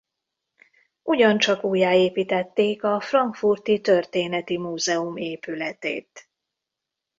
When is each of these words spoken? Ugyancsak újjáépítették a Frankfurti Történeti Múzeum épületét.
Ugyancsak 1.03 1.63
újjáépítették 1.63 2.83
a 2.83 2.99
Frankfurti 2.99 3.81
Történeti 3.81 4.57
Múzeum 4.57 5.17
épületét. 5.17 6.29